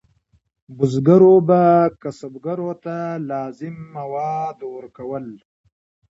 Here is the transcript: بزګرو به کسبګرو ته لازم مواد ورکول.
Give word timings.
بزګرو 0.77 1.35
به 1.47 1.61
کسبګرو 2.01 2.71
ته 2.83 2.97
لازم 3.29 3.75
مواد 3.95 4.57
ورکول. 4.75 5.25